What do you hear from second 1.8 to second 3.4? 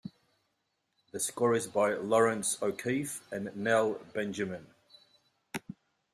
Laurence O'Keefe